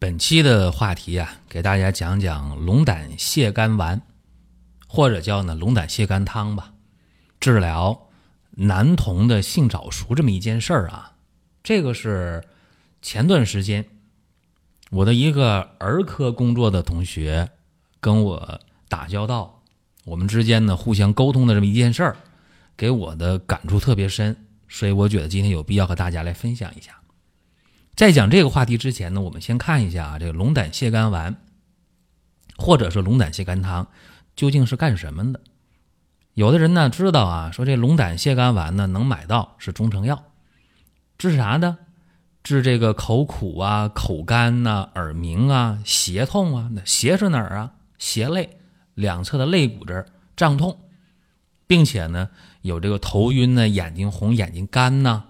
[0.00, 4.00] 本期的话题啊，给大家讲讲龙胆泻肝丸，
[4.88, 6.72] 或者叫呢龙胆泻肝汤吧，
[7.38, 8.08] 治疗
[8.52, 11.12] 男童的性早熟这么一件事儿啊。
[11.62, 12.42] 这个是
[13.02, 13.84] 前段时间
[14.90, 17.50] 我的一个儿科工作的同学
[18.00, 19.62] 跟我打交道，
[20.06, 22.16] 我们之间呢互相沟通的这么一件事儿，
[22.74, 24.34] 给我的感触特别深，
[24.66, 26.98] 所以我觉得今天有必要和大家来分享一下。
[28.00, 31.36] 在讲这个话题之前呢，我们先看一下啊，这个龙胆泻肝丸，
[32.56, 33.86] 或者说龙胆泻肝汤，
[34.34, 35.40] 究竟是干什么的？
[36.32, 40.24] 有的人呢知道啊，说这龙胆泻肝丸呢能买到是中成药，
[41.18, 41.76] 治啥的？
[42.42, 46.70] 治这个口苦啊、口干呐、耳鸣啊、胁痛啊。
[46.72, 47.74] 那胁是哪儿啊？
[47.98, 48.48] 胁肋
[48.94, 50.74] 两侧的肋骨这儿胀痛，
[51.66, 52.30] 并且呢
[52.62, 55.24] 有这个头晕呢、眼睛红、眼睛干呐，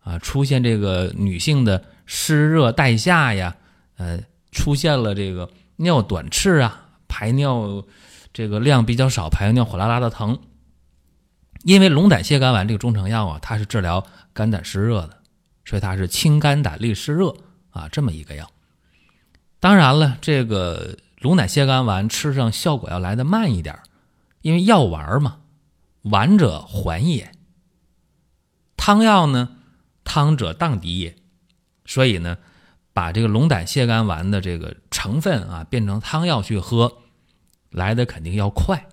[0.00, 1.82] 啊，出现这个女性的。
[2.06, 3.56] 湿热带下呀，
[3.96, 7.84] 呃，出现了这个尿短赤啊，排尿
[8.32, 10.38] 这个量比较少，排尿火辣辣的疼。
[11.64, 15.18] 因为龙胆泻肝丸这个中成药啊，它是治疗肝胆湿热的，
[15.64, 17.36] 所以它是清肝胆利湿热
[17.70, 18.50] 啊这么一个药。
[19.60, 23.78] 当然了，这个龙胆泻肝丸吃上效果要来的慢一点，
[24.40, 25.38] 因为药丸嘛，
[26.02, 27.30] 丸者缓也；
[28.76, 29.50] 汤药呢，
[30.02, 31.14] 汤者荡涤也。
[31.84, 32.38] 所以呢，
[32.92, 36.98] 把这个龙胆泻肝丸的这个成分啊变成汤药去喝，
[37.70, 38.86] 来的肯定要快，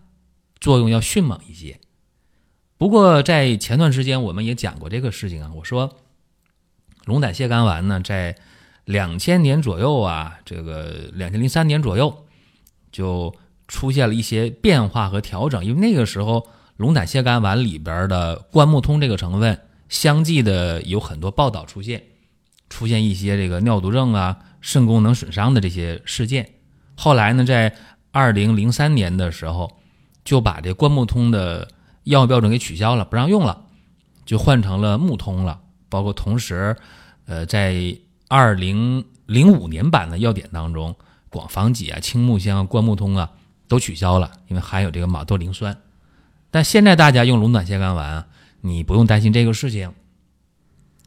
[0.59, 1.79] 作用要迅猛一些。
[2.77, 5.97] 不过在前段时间我们也讲过这个事情啊，我说
[7.05, 8.35] 龙胆泻肝丸呢，在
[8.85, 12.25] 两千年左右啊，这个两千零三年左右
[12.91, 13.35] 就
[13.67, 22.03] 出现了一些变化和调整，因为那个时候龙胆泻肝丸里边的关木通这个成分相继的有很多报道出现。
[22.69, 26.49] 出现一些这个尿毒症啊、肾功能损伤的这些事件，
[26.95, 27.75] 后来呢，在
[28.11, 29.77] 二零零三年的时候，
[30.23, 31.67] 就把这关木通的
[32.03, 33.65] 药物标准给取消了，不让用了，
[34.25, 35.61] 就换成了木通了。
[35.89, 36.75] 包括同时，
[37.25, 37.97] 呃，在
[38.27, 40.95] 二零零五年版的药典当中，
[41.29, 43.31] 广防己啊、青木香、关木通啊
[43.67, 45.75] 都取消了，因为含有这个马唑磷酸。
[46.51, 48.25] 但现在大家用龙胆泻肝丸，
[48.61, 49.93] 你不用担心这个事情。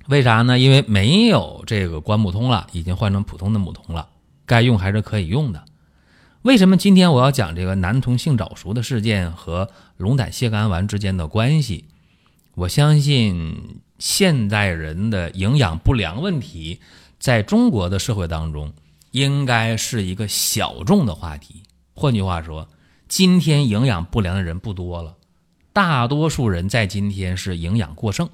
[0.09, 0.59] 为啥呢？
[0.59, 4.09] 因为没有这个关木通了，已经换成普通的木通了，
[4.47, 5.65] 该用还是可以用的。
[6.43, 11.85] 为什么今天我要讲这个男童性早熟的事件和龙胆泻肝丸之间的关系？
[12.55, 16.81] 我相信现代人的营养不良问题，
[17.21, 18.73] 在中国的社会当中，
[19.13, 21.63] 应该是一个小众的话题。
[21.95, 22.69] 换句话说，
[23.07, 25.15] 今天营养不良的人不多了，
[25.73, 28.29] 大多数人在今天是营养过剩。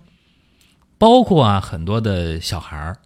[0.99, 2.99] 包括啊，很多的小孩儿，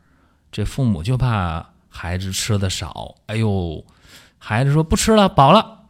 [0.50, 3.14] 这父母就怕孩子吃的少。
[3.26, 3.84] 哎呦，
[4.38, 5.80] 孩子说不吃了，饱了。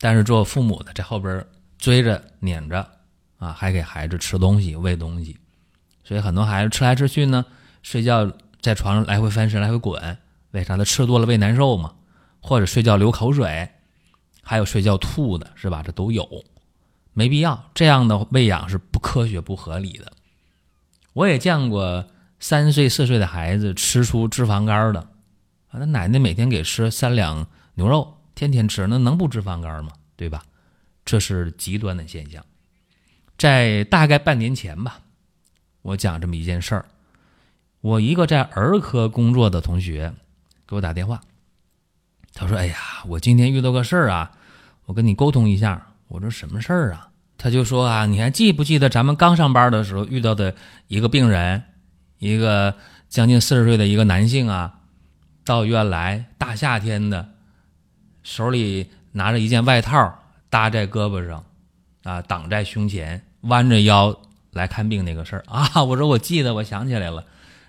[0.00, 1.46] 但是做父母的在后边
[1.78, 2.86] 追着撵着
[3.38, 5.36] 啊，还给孩子吃东西、喂东西。
[6.02, 7.44] 所以很多孩子吃来吃去呢，
[7.82, 10.18] 睡觉在床上来回翻身、来回滚。
[10.50, 10.76] 为啥？
[10.76, 11.94] 他吃多了胃难受嘛，
[12.40, 13.70] 或者睡觉流口水，
[14.42, 15.82] 还有睡觉吐的，是吧？
[15.84, 16.28] 这都有，
[17.12, 17.70] 没必要。
[17.72, 20.12] 这样的喂养是不科学、不合理的。
[21.14, 22.06] 我也见过
[22.38, 25.00] 三岁四岁的孩子吃出脂肪肝的，
[25.70, 29.92] 啊，那奶奶每天给吃三两牛肉，天天吃，那能不脂肪肝吗？
[30.16, 30.44] 对吧？
[31.04, 32.44] 这是极端的现象。
[33.38, 35.00] 在大概半年前吧，
[35.82, 36.84] 我讲这么一件事儿，
[37.80, 40.12] 我一个在儿科工作的同学
[40.66, 41.20] 给我打电话，
[42.32, 42.76] 他说：“哎呀，
[43.06, 44.32] 我今天遇到个事儿啊，
[44.86, 47.10] 我跟你沟通一下。”我说：“什么事儿啊？”
[47.44, 50.54] 他就说啊，你还记不记得咱们刚上班的时候遇到的
[50.88, 51.62] 一个病人，
[52.18, 52.74] 一个
[53.10, 54.76] 将近四十岁的一个男性啊，
[55.44, 57.28] 到医院来，大夏天的，
[58.22, 60.18] 手里拿着一件外套
[60.48, 61.44] 搭在胳膊上，
[62.04, 64.18] 啊，挡在胸前，弯着腰
[64.52, 65.68] 来看病那个事儿啊。
[65.84, 67.26] 我说我记得，我想起来了，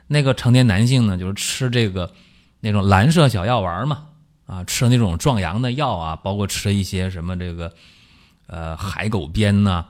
[0.07, 2.13] 那个成年男性呢，就是吃这个
[2.61, 4.05] 那种蓝色小药丸嘛，
[4.45, 7.73] 啊，吃那种壮阳的药啊，包括吃一些什么这个。
[8.47, 9.85] 呃，海狗鞭呐，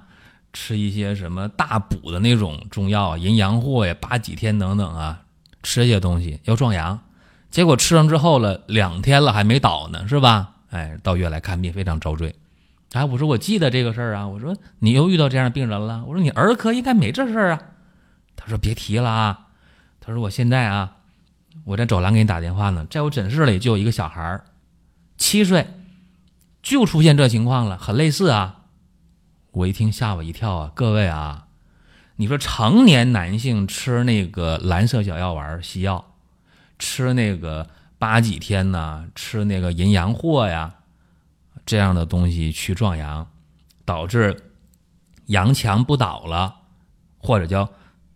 [0.54, 5.24] 吃一些什么大补的那种中药，阴阳货呀，八几天等等啊，
[5.64, 7.00] 吃些东西要壮阳。
[7.52, 10.56] 结果吃上之后了两天了还没倒呢，是吧？
[10.72, 12.36] 哎，到医院来看病，非常遭罪。
[12.92, 17.62] 哎，我说我记得这个事儿啊，我说你又遇到这样的病人了，我说你儿科应该没这事儿啊。
[18.36, 19.48] 他说别提了啊，
[20.02, 20.98] 他说我现在啊，
[21.64, 24.44] 我在走廊给你打电话呢，在我诊室里就有一个小孩儿，
[25.18, 25.68] 七岁，
[26.66, 28.64] 就出现这情况了，很类似啊。
[29.52, 31.46] 我一听吓我一跳啊，各位啊，
[32.16, 36.16] 你说成年男性吃那个蓝色小药丸西药，
[36.80, 37.70] 吃那个
[38.00, 40.74] 八几天呢，吃那个淫羊藿呀，
[41.68, 43.28] 这样的东西去壮阳，
[43.86, 44.52] 导致
[45.28, 46.56] 阳强不倒了，
[47.20, 47.70] 或者叫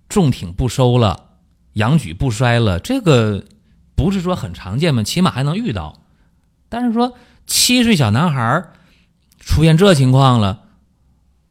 [0.10, 1.30] 重挺不收了，
[1.74, 3.46] 阳举不衰了，这个
[3.94, 5.04] 不是说很常见吗？
[5.04, 6.02] 起码还能遇到。
[6.68, 7.14] 但是说
[7.50, 8.64] 七岁小男孩
[9.40, 10.62] 出现这情况了。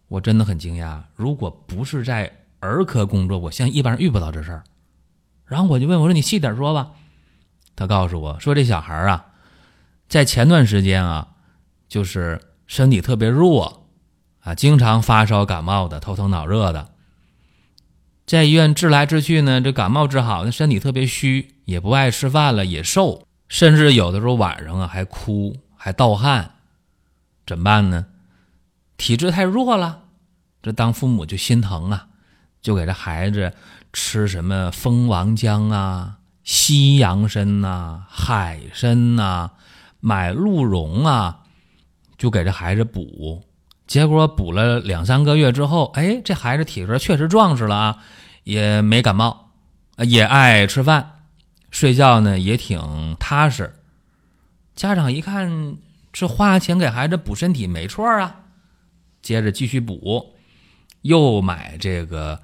[0.06, 4.62] 我真的很惊讶，如果不是在儿科工作，我相信一般人遇不到这事儿。
[5.45, 6.93] 然后我就问我说：“你细点说吧。”
[7.75, 9.27] 他告诉我说：“这小孩啊，
[10.09, 11.29] 在前段时间啊，
[11.89, 13.89] 就是身体特别弱
[14.41, 16.93] 啊，经常发烧感冒的，头疼脑热的，
[18.25, 26.50] 在医院治来治去呢，这感冒治好，那身体特别虚，也不爱吃饭了，也瘦，甚至有的时候晚上啊还哭，还盗汗，
[27.46, 28.04] 怎么办呢？”
[28.98, 30.02] 体质太弱了，
[30.60, 32.08] 这当父母就心疼啊，
[32.60, 33.54] 就给这孩子
[33.92, 39.52] 吃什么蜂王浆啊、西洋参呐、海参呐，
[40.00, 41.44] 买鹿茸啊，
[42.19, 43.44] 就给这孩子补。
[43.86, 47.98] 结果补了两三个月之后，哎，这孩子体格确实壮实了啊，
[48.42, 49.52] 也没感冒，
[49.98, 51.22] 也爱吃饭，
[51.70, 53.77] 睡觉呢也挺踏实。
[54.78, 55.76] 家长一看，
[56.12, 58.42] 这花钱给孩子补身体没错啊。
[59.20, 60.36] 接着继续补，
[61.02, 62.40] 又买这个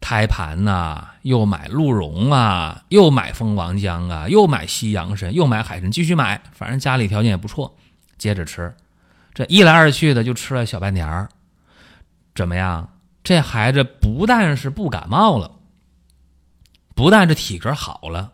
[0.00, 6.42] 胎盘呐，又买鹿茸啊，又买蜂王浆啊，又买西洋参，又买海参，继续买。
[6.52, 7.76] 反正家里条件也不错，
[8.16, 8.74] 接着吃。
[9.34, 11.28] 这一来二去的就吃了小半年儿，
[12.34, 12.96] 怎么样？
[13.22, 15.50] 这孩子不但是不感冒了，
[16.94, 18.32] 不但是体格好了，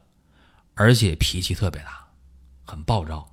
[0.76, 2.06] 而且脾气特别大，
[2.64, 3.26] 很暴躁。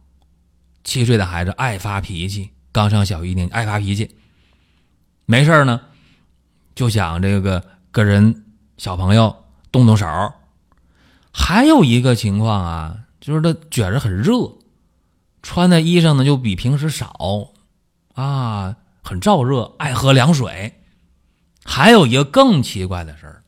[0.87, 4.15] 七岁的孩子爱发脾气，刚上小一年级爱发脾气。
[5.25, 5.81] 没事呢，
[6.75, 7.61] 就想这个
[7.91, 8.45] 跟人
[8.77, 10.07] 小朋友动动手。
[11.33, 14.53] 还有一个情况啊，就是他觉着很热，
[15.41, 17.49] 穿的衣裳呢就比平时少，
[18.13, 20.81] 啊，很燥热，爱喝凉水。
[21.65, 23.43] 还有一个更奇怪的事儿，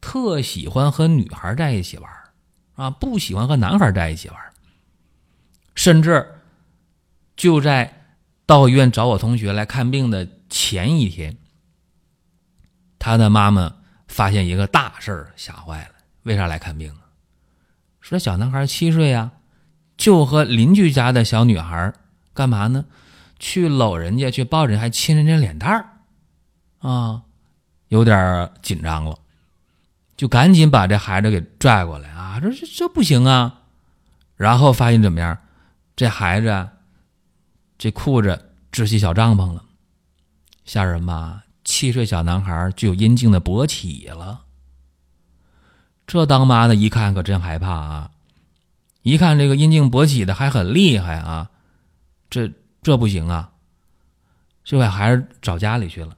[0.00, 2.10] 特喜欢和女孩在一起玩
[2.76, 4.38] 啊，不喜欢和男孩在一起玩
[5.80, 6.34] 甚至
[7.34, 8.02] 就在
[8.44, 10.28] 到医院找我同学来看病的。
[10.50, 11.38] 前一天，
[12.98, 15.94] 他的妈妈发现一个大事儿，吓坏了。
[16.24, 17.08] 为啥来看病啊？
[18.02, 19.30] 说小男孩七岁呀，
[19.96, 21.94] 就和邻居家的小女孩
[22.34, 22.84] 干嘛呢？
[23.38, 25.86] 去搂人家，去抱人，还亲人家脸蛋儿
[26.80, 27.22] 啊，
[27.88, 29.18] 有点紧张了，
[30.14, 32.38] 就赶紧把这孩子给拽过来啊！
[32.38, 33.62] 这这这不行啊！
[34.36, 35.38] 然后发现怎么样？
[36.00, 36.66] 这孩子
[37.76, 39.62] 这裤子支起小帐篷了。
[40.64, 41.44] 吓人吧？
[41.62, 44.46] 七岁小男孩就有阴茎的勃起了。
[46.06, 48.10] 这当妈的一看可真害怕啊！
[49.02, 51.50] 一看这个阴茎勃起的还很厉害啊，
[52.30, 53.52] 这这不行啊，
[54.64, 56.16] 就把孩子找家里去了。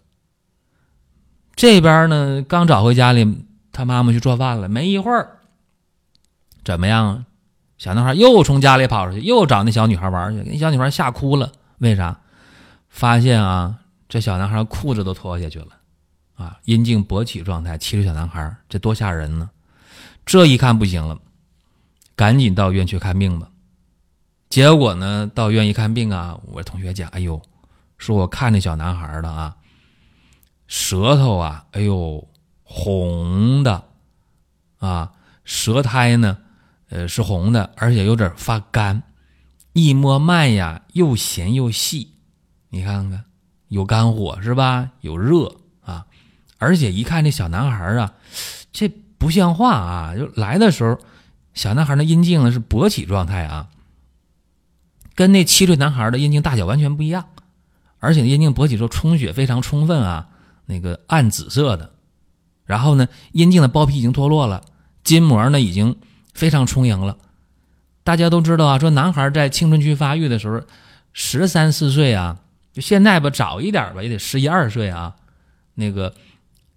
[1.56, 4.68] 这边呢，刚找回家里，他妈妈去做饭了。
[4.68, 5.40] 没一会儿，
[6.64, 7.24] 怎么样？
[7.82, 11.50] 小男孩又从家里跑出去，又找那小女孩玩去，那小女孩吓哭了。
[11.78, 12.16] 为啥？
[12.88, 13.80] 发现啊。
[14.08, 15.68] 这小男孩裤子都脱下去了，
[16.34, 19.48] 啊，阴茎勃起状态，七岁小男孩，这多吓人呢！
[20.26, 21.18] 这一看不行了，
[22.14, 23.48] 赶紧到医院去看病吧。
[24.50, 27.40] 结果呢，到医院一看病啊，我同学讲，哎呦，
[27.96, 29.56] 说我看这小男孩的啊，
[30.66, 32.28] 舌头啊，哎呦，
[32.62, 33.82] 红的，
[34.78, 35.10] 啊，
[35.42, 36.36] 舌苔呢，
[36.92, 39.02] 呃，是红的，而且有点发干，
[39.72, 42.12] 一摸脉呀，又弦又细，
[42.68, 43.24] 你看看。
[43.68, 44.90] 有肝火是吧？
[45.00, 46.04] 有热啊，
[46.58, 48.12] 而且一看这小男孩啊，
[48.70, 50.14] 这不像话啊！
[50.14, 50.98] 就来的时候，
[51.54, 53.70] 小男孩的阴茎呢是勃起状态啊，
[55.14, 57.26] 跟那七岁男孩的阴茎大小完全不一样，
[57.98, 60.28] 而且阴茎勃起时候充血非常充分啊，
[60.66, 61.94] 那个暗紫色的，
[62.66, 64.62] 然后呢，阴茎的包皮已经脱落了，
[65.02, 65.96] 筋膜呢已经
[66.32, 67.16] 非常充盈了。
[68.04, 70.60] 大家都知道啊，说男孩在青春期发育的时候，
[71.12, 72.38] 十三四岁啊。
[72.72, 75.14] 就现在吧，早一点吧，也得十一二岁啊，
[75.74, 76.14] 那个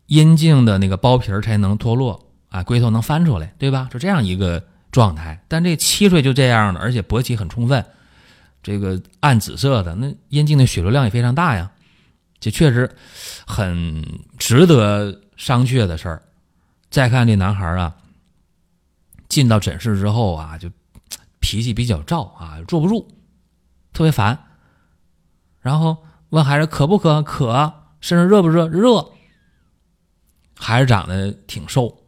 [0.08, 3.88] 阴茎的那个包皮儿才能脱落啊，龟头能翻出来，对吧？
[3.90, 5.42] 就这样一个状态。
[5.48, 7.86] 但这七岁就这样的，而且勃起很充分，
[8.62, 11.72] 这个暗紫色的，那阴茎的血流量也非常大呀，
[12.42, 12.94] 这确实
[13.48, 14.06] 很
[14.38, 16.22] 值得商榷的事儿。
[16.92, 17.96] 再看这男孩啊，
[19.36, 20.72] 进到诊室之后啊，就
[21.42, 23.06] 脾气比较躁啊，坐不住，
[23.92, 24.40] 特别烦。
[25.60, 25.98] 然后
[26.30, 27.22] 问孩子渴不渴？
[27.22, 27.74] 渴。
[28.00, 28.70] 身上热不热？
[28.70, 29.12] 热。
[30.56, 32.06] 孩子长得挺瘦，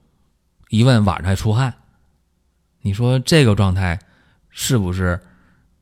[0.70, 1.74] 一问晚上还出汗。
[2.80, 4.00] 你说这个状态
[4.50, 5.20] 是不是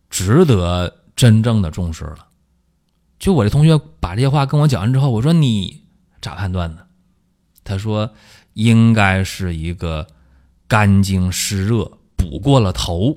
[0.09, 2.25] 值得真正的重视了？
[3.19, 5.85] 就我这同学把这些话跟我讲完之后，我说你
[6.19, 6.87] 咋判断的？
[7.63, 8.15] 他说
[8.53, 10.07] 应该是一个
[10.67, 13.15] 肝经湿热补过了头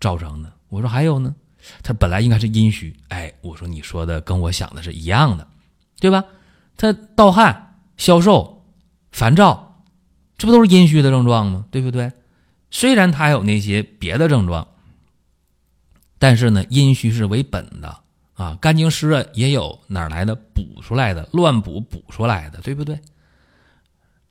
[0.00, 0.52] 造成的。
[0.68, 1.34] 我说还有呢？
[1.82, 2.96] 他本来应该是阴虚。
[3.08, 5.46] 哎，我说你说的跟我想的是一样的。
[6.00, 6.24] 对吧？
[6.76, 8.64] 他盗汗、消瘦、
[9.10, 9.82] 烦躁，
[10.36, 11.66] 这不都是阴虚的症状吗？
[11.72, 12.12] 对不对？
[12.70, 14.68] 虽然他有那些别的症状，
[16.20, 17.98] 但是呢，阴虚是为本的
[18.34, 18.56] 啊。
[18.60, 23.00] 肝经湿热也有哪来的补出来的，乱补补出来的，对不对？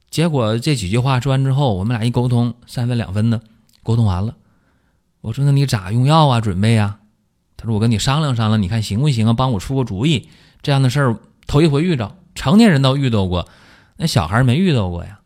[0.10, 3.42] 结果这几句话说完之后，我们俩一沟通，三分两分的
[3.84, 4.36] 沟通完了。
[5.22, 6.40] 我说：“那你咋用药啊？
[6.42, 7.00] 准备啊？”
[7.58, 9.34] 他说：“我跟你商量商量，你看行不行啊？
[9.34, 10.30] 帮我出个主意，
[10.62, 13.48] 这样的事儿。”头一回遇着，成年人都遇到过，
[13.96, 15.22] 那小孩没遇到过呀。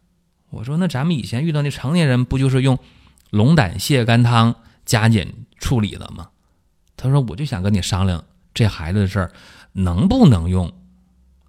[0.50, 2.78] 我说，那咱们以前遇到那成年人，不就是用
[3.30, 6.30] 龙胆泻肝汤加减处理的吗？
[6.96, 8.24] 他说，我就想跟你商量
[8.54, 9.32] 这孩子的事儿，
[9.74, 10.72] 能不能用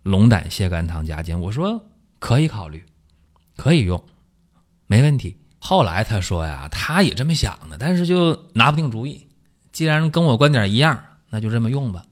[0.02, 1.38] 龙胆泻肝汤加减？
[1.40, 1.84] 我说
[2.18, 2.84] 可以考虑，
[3.56, 4.04] 可以用，
[4.86, 5.36] 没问题。
[5.58, 9.28] 后来他说呀，他也这么想的，但是就拿不定主意。
[9.70, 12.04] 既然跟我观点一样，那就这么用吧。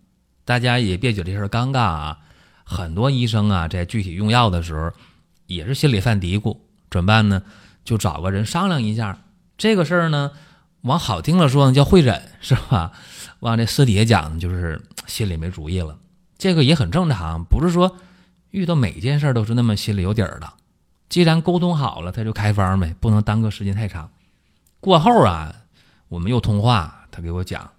[0.45, 2.19] 大家也别觉得这事儿尴尬啊。
[2.65, 4.93] 很多医生啊，在具体用药的时候，
[5.47, 6.59] 也是心里犯嘀咕，
[6.91, 7.43] 怎么办呢？
[7.85, 9.19] 就找个人商量一下。
[9.59, 10.31] 这个事儿呢，
[10.83, 12.93] 往好听了说呢，叫会诊，是吧？
[13.41, 15.99] 往这私底下讲呢，就是心里没主意了。
[16.39, 17.97] 这个也很正常，不是说
[18.51, 20.53] 遇到每件事都是那么心里有底儿的。
[21.11, 24.11] 既然沟通好了，他就开方呗，不能耽搁时间太长。
[24.81, 25.55] 过后啊，
[26.09, 27.71] 我们又通话，他给我讲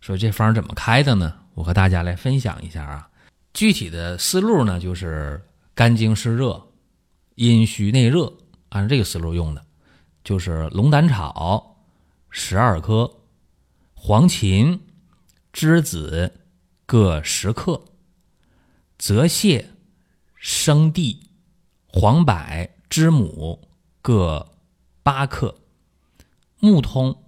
[0.00, 1.32] 说这方怎么开的呢？
[1.54, 3.08] 我和大家来分享一下啊。
[3.54, 5.40] 具体的思路呢，就是
[5.74, 6.68] 肝经湿热、
[7.36, 8.32] 阴虚内热，
[8.70, 9.64] 按这个思路用的，
[10.24, 11.76] 就是龙胆草
[12.28, 13.10] 十二颗，
[13.94, 14.78] 黄芩、
[15.52, 16.32] 栀子
[16.86, 17.80] 各十克，
[18.98, 19.64] 泽泻、
[20.36, 21.20] 生地、
[21.86, 22.34] 黄柏、
[22.90, 23.68] 知母
[24.02, 24.50] 各
[25.02, 25.54] 八克，
[26.58, 27.22] 木通、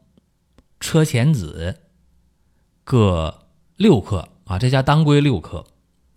[0.80, 1.80] 车前子
[2.84, 5.64] 各六克啊，这加当归六克。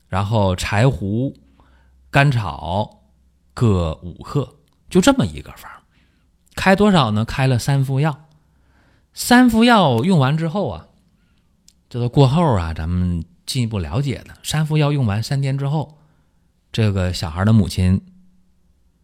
[0.08, 1.36] 然后柴胡、
[2.10, 3.04] 甘草
[3.54, 4.56] 各五克，
[4.90, 5.70] 就这么一个方。
[6.56, 7.26] 开多少呢？
[7.26, 8.28] 开了三副药。
[9.14, 10.88] 三副药用完之后啊，
[11.90, 14.36] 这都过后啊，咱们进一步了解的。
[14.42, 15.98] 三副药用完三天之后，
[16.72, 18.02] 这个小孩的母亲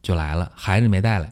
[0.02, 1.32] 就来了，孩子没带来，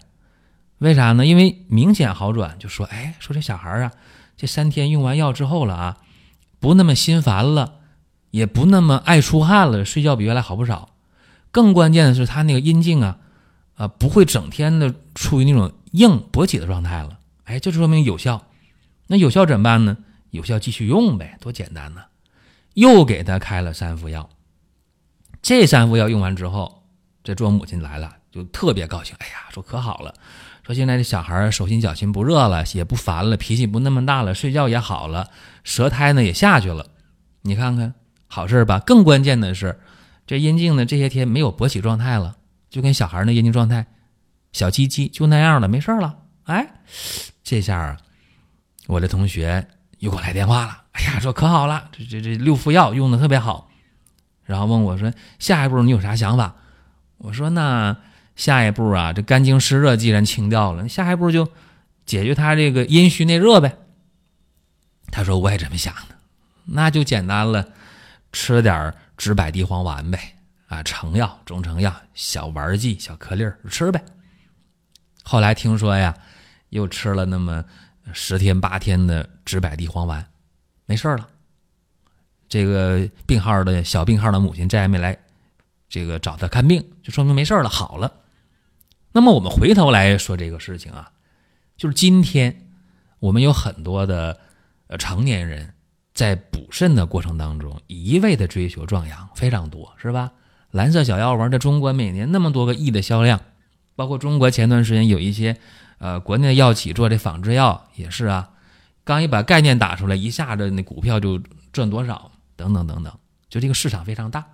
[0.77, 1.25] 为啥呢？
[1.25, 3.91] 因为明显好转，就说：“哎，说这小孩啊，
[4.37, 5.97] 这三天用完药之后了啊，
[6.59, 7.75] 不那么心烦了。”
[8.31, 10.89] 也不那么爱出汗了，睡觉比原来好不少。
[11.49, 13.17] 更关键的是，他那个阴茎啊，
[13.73, 17.17] 啊，不会整天的处于那种硬勃起的状态了。
[17.45, 18.45] 哎，这就说明有效。
[19.07, 19.97] 那有效怎么办呢？
[20.29, 22.03] 有效继续用呗，多简单呢。
[22.75, 24.29] 又给他开了三副药。
[25.41, 26.83] 这三副药用完之后，
[27.23, 29.15] 这做母亲来了，就特别高兴。
[29.19, 30.13] 哎呀，说可好了，
[30.65, 35.29] 说现在这小孩手心脚心不热了，也不烦了，脾气不那么大了，睡觉也好了，
[35.63, 36.87] 舌苔呢也下去了。
[37.41, 37.93] 你看看。
[38.31, 38.77] 好事吧？
[38.77, 39.79] 更关键的是，
[40.27, 42.35] 这阴茎呢这些天没有勃起状态了，
[42.69, 43.87] 就跟小孩那阴茎状态，
[44.53, 46.15] 小鸡鸡就那样了，没事了。
[46.43, 46.75] 哎，
[47.43, 47.97] 这下，
[48.85, 49.67] 我的同学
[49.97, 50.83] 又给我来电话了。
[50.91, 53.71] 哎呀，说可好了，这这这六副药用的特别好，
[54.43, 56.55] 然后问我说下一步你有啥想法？
[57.17, 57.97] 我说那
[58.39, 61.45] 下一步啊，这肝经湿热既然清掉了，下一步就
[62.05, 63.77] 解决他这个阴虚内热呗。
[65.11, 66.15] 他说我也这么想的，
[66.63, 67.67] 那就简单了。
[68.31, 70.35] 吃点知柏地黄丸呗，
[70.67, 74.01] 啊，成药、中成药、小丸剂、小颗粒吃呗。
[75.21, 76.15] 后来听说呀，
[76.69, 77.65] 又吃了那么
[78.13, 80.25] 十天八天的知柏地黄丸，
[80.85, 81.27] 没事了。
[82.47, 85.17] 这个病号的小病号的母亲再也没来，
[85.89, 88.09] 这个找他看病，就说明没事了，好了。
[89.11, 91.11] 那么我们回头来说这个事情啊，
[91.77, 92.67] 就是今天
[93.19, 94.39] 我们有很多的
[94.87, 95.73] 呃成年人。
[96.11, 100.33] 在补肾的过程当中，一味的追求壮阳非常多，是吧？
[100.71, 103.39] 蓝色小药丸在中国每年那么多个亿的销量，
[103.95, 105.55] 包括中国前段时间有一些
[105.99, 108.49] 呃，国内的药企做这仿制药也是啊，
[109.05, 111.39] 刚一把概念打出来，一下子那股票就
[111.71, 114.45] 赚多少，等等等等，就这个市场非常大。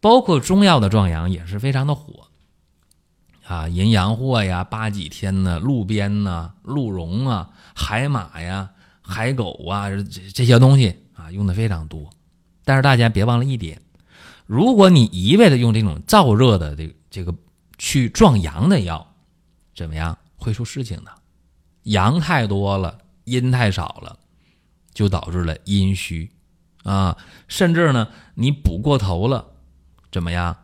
[0.00, 2.28] 包括中药的壮阳也是非常的火
[3.46, 8.70] 啊，淫羊藿呀、八戟天呐、鹿鞭呐、鹿茸啊、海马呀、
[9.02, 12.10] 海狗啊，这这些东西啊，用的非常多。
[12.64, 13.80] 但是大家别忘了一点，
[14.46, 17.34] 如果你一味的用这种燥热的这这个
[17.78, 19.14] 去壮阳的药，
[19.74, 21.12] 怎么样会出事情的？
[21.84, 24.18] 阳太多了，阴太少了，
[24.92, 26.28] 就导致了阴虚
[26.82, 29.52] 啊，甚至呢，你补过头了。
[30.10, 30.56] 怎么样，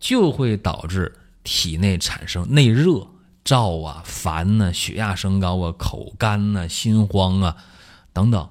[0.00, 3.08] 就会导致体内产生内热、
[3.44, 7.56] 燥啊、烦呐、血压升高啊、口干呐、心慌啊
[8.12, 8.48] 等等，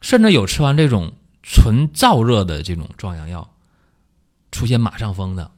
[0.00, 3.50] 甚至有吃完这种纯燥热的这种壮阳药，
[4.50, 5.50] 出现马上风的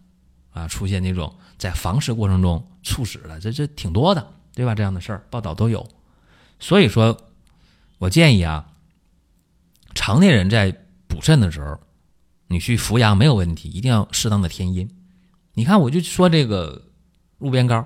[0.50, 4.74] 啊，出现那种在房事过程中猝死了，这这挺多的，对吧？
[4.74, 5.88] 这样的事儿报道都有。
[6.58, 7.16] 所以说，
[7.98, 8.70] 我建议啊，
[9.94, 10.76] 成年人在
[11.06, 11.78] 补肾的时候。
[12.50, 14.88] 你去扶阳没有问题，一定要适当的添阴。
[15.58, 16.80] 你看，我就说这个
[17.38, 17.84] 鹿鞭膏，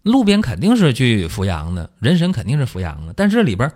[0.00, 3.70] 鹿鞭肯定是去扶阳的，人参肯定是扶阳的，但是里边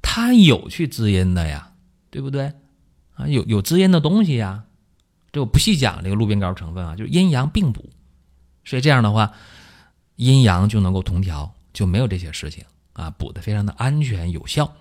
[0.00, 1.72] 它有去滋阴的呀，
[2.08, 2.54] 对不对？
[3.16, 4.64] 啊，有有滋阴的东西呀。
[5.30, 7.90] 这我不细讲这个鹿鞭膏成分啊，就是阴阳并补，
[8.64, 9.30] 所以这样的话，
[10.16, 14.74] 阴阳就能够同调，就没有这些事情啊，补的非常的安全有效。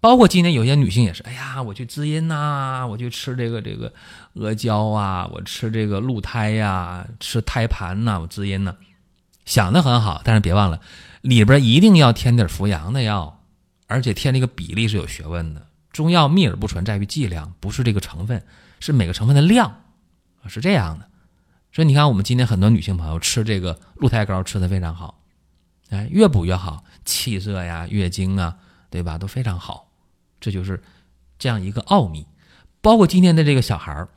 [0.00, 3.92] 包括今天有些女性也是，哎呀，我去滋阴呐，我去吃这个这个
[4.34, 8.74] 阿胶啊，我吃这个鹿胎呀，吃胎盘呐，我滋阴呢，
[9.44, 10.80] 想的很好，但是别忘了
[11.20, 13.42] 里边一定要添点扶阳的药，
[13.88, 15.66] 而且添这个比例是有学问的。
[15.92, 18.42] 中药秘而不传在于剂量，不是这个成分，
[18.78, 19.68] 是每个成分的量
[20.42, 21.06] 啊，是这样的。
[21.72, 25.20] 所以你看，我们今天很多女性朋友吃这个鹿胎膏吃的非常好，
[25.90, 28.56] 哎，越补越好，气色呀、月经啊，
[28.88, 29.89] 对吧，都非常好。
[30.40, 30.82] 这就是
[31.38, 32.26] 这样一个奥秘，
[32.80, 34.08] 包括今天的这个小孩儿，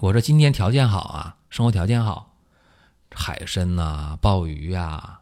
[0.00, 2.34] 我说今天条件好啊，生活条件好，
[3.10, 5.20] 海参呐、鲍鱼啊，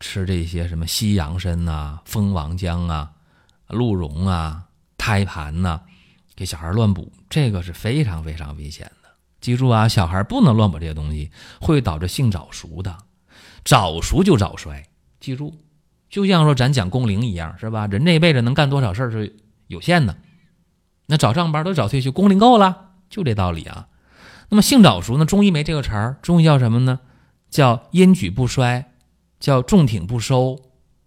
[0.00, 3.12] 吃这些什么西洋参呐、蜂王浆啊、
[3.68, 4.64] 鹿茸啊、
[4.96, 5.82] 胎盘呐，
[6.34, 9.10] 给小孩乱补，这个是非常非常危险的。
[9.40, 11.30] 记住啊，小孩不能乱补这些东西，
[11.60, 12.96] 会导致性早熟的，
[13.64, 14.88] 早熟就早衰。
[15.20, 15.63] 记住。
[16.14, 17.88] 就像说咱讲工龄一样，是吧？
[17.88, 19.34] 人这辈子能干多少事儿是
[19.66, 20.16] 有限的，
[21.06, 23.88] 那早上班都早退休，工龄够了，就这道理啊。
[24.48, 25.24] 那么性早熟呢？
[25.24, 27.00] 中医没这个词儿，中医叫什么呢？
[27.50, 28.92] 叫阴举不衰，
[29.40, 30.60] 叫重挺不收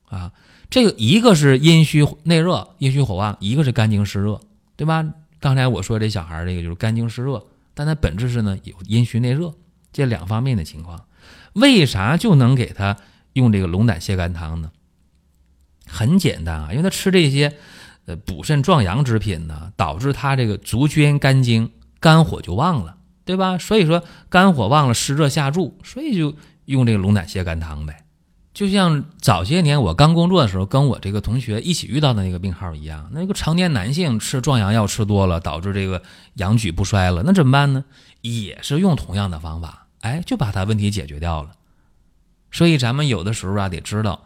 [0.10, 0.34] 啊。
[0.70, 4.42] 这个一个是阴虚内热，阴虚火旺；一个是肝经湿热，
[4.76, 5.06] 对吧？
[5.40, 9.54] 刚才我说这小孩这个就是肝经湿热，但它本质是呢有阴虚内热
[9.94, 11.06] 这两方面的情况。
[11.54, 12.98] 为啥就能给他
[13.32, 14.70] 用这个龙胆泻肝汤呢？
[15.88, 17.54] 很简单啊，因为他吃这些，
[18.06, 23.58] 呃，补肾壮阳之品呢，导致他这个足厥肝经肝火就旺了，对吧？
[23.58, 28.04] 所以说肝火旺了，湿热下注，所以就用这个龙胆泻肝汤呗。
[28.54, 36.02] 就像早些年我刚工作的时候，跟我这个同学一起遇到的那个病号一样，那个常年男性吃壮阳药吃多了，导致这个
[36.36, 37.86] 阳举不衰了，那怎么办呢？
[38.22, 41.52] 也是用同样的方法，哎，就把他问题解决掉了。
[42.52, 44.24] 所以咱们有的时候啊，得知道。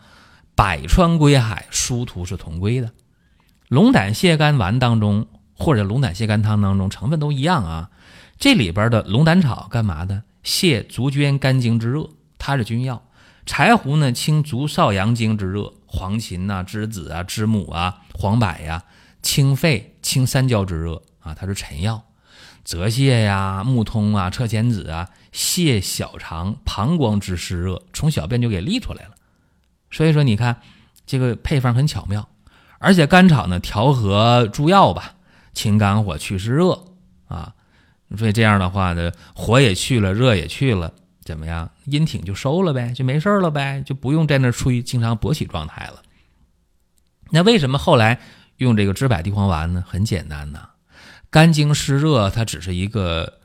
[0.55, 2.91] 百川归海，殊途是同归的。
[3.67, 7.89] 龙胆泻肝丸当中，或者龙胆泻肝汤当中，成分都一样啊。
[8.37, 10.23] 这里边的龙胆草干嘛的？
[10.43, 13.03] 泻足厥肝经之热，它是君药。
[13.45, 15.73] 柴胡呢，清足少阳经之热。
[15.85, 18.83] 黄芩呐、栀子啊、知母啊、黄柏呀，
[19.21, 22.03] 清肺清三焦之热啊，它是臣药。
[22.63, 29.15] 泽泻呀、木通啊、车前子啊，泻小肠膀胱之湿热，从小便就给利出来了。
[29.91, 30.61] 所以说，你看
[31.05, 32.27] 这个配方很巧妙，
[32.79, 35.15] 而且甘草呢调和诸药吧，
[35.53, 36.85] 清肝火、祛湿热
[37.27, 37.53] 啊。
[38.17, 41.69] 所以这样的话呢，火也去了，热也去了，怎么样？
[41.85, 46.01] 阴挺就收了呗，就没事了呗，就不用在那处于经常勃起状态了。
[47.29, 48.19] 那为什么后来
[48.57, 49.81] 用这个知柏地黄丸呢？
[49.87, 50.71] 很简单呐，
[51.29, 53.39] 肝经湿热它只是一个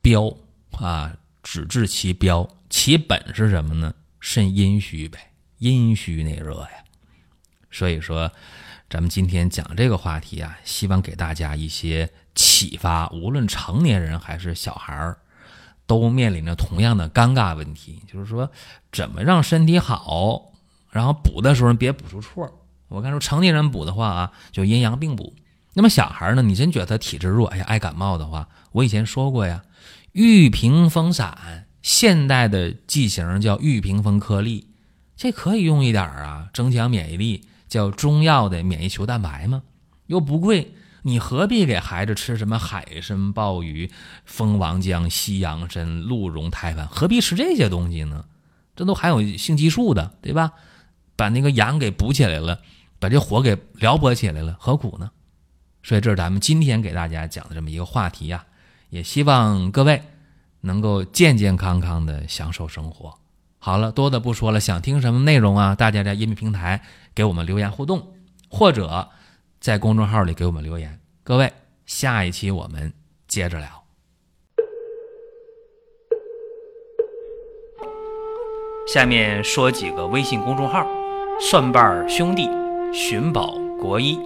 [0.00, 0.32] 标
[0.72, 3.92] 啊，只治其标，其本是什么呢？
[4.20, 5.31] 肾阴虚呗。
[5.62, 6.70] 阴虚内热呀，
[7.70, 8.32] 所以说，
[8.90, 13.08] 咱们今天讲这个话题啊，希望给大家一些启发。
[13.10, 15.18] 无论成年人还是小孩儿，
[15.86, 18.50] 都面临着同样的尴尬问题，就是说，
[18.90, 20.50] 怎么让身体好，
[20.90, 22.58] 然后补的时候别补出错。
[22.88, 25.36] 我看说成年人补的话啊，就阴阳并补。
[25.74, 29.62] 那么小孩呢，你真觉得他体质弱，哎呀，爱感冒的话，我以前说过呀，
[30.10, 34.66] 玉屏风散，现代的剂型叫玉屏风颗粒。
[35.22, 39.62] 这可以用一点啊，增强免疫力，叫中药的免疫球蛋白吗？
[40.08, 43.88] 又不贵，你何必给孩子吃什么海参、鲍鱼、
[44.24, 46.88] 蜂王浆、西洋参、鹿茸、胎盘？
[46.88, 48.24] 何必吃这些东西呢？
[48.74, 50.54] 这都含有性激素的，对吧？
[51.14, 52.60] 把那个阳给补起来了，
[52.98, 55.12] 把这火给撩拨起来了，何苦呢？
[55.84, 58.44] 所以这是咱们今天给大家讲的这么一个话题呀，
[58.90, 60.02] 也希望各位
[60.62, 63.16] 能够健健康康的享受生活。
[63.64, 65.76] 好了，多的不说了，想听什么内容啊？
[65.76, 66.82] 大家在音频平台
[67.14, 68.12] 给我们留言互动，
[68.48, 69.08] 或者
[69.60, 70.98] 在公众号里给我们留言。
[71.22, 71.52] 各位，
[71.86, 72.92] 下一期我们
[73.28, 73.68] 接着聊。
[78.92, 80.84] 下面说几个微信公众号：
[81.40, 82.50] 蒜瓣兄弟、
[82.92, 84.18] 寻宝国医、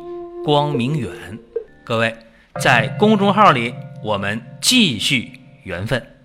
[0.46, 1.38] 光明远。
[1.84, 2.16] 各位
[2.58, 6.15] 在公众号里，我们继续缘分。